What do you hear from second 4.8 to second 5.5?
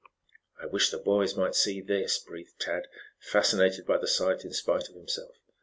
of himself.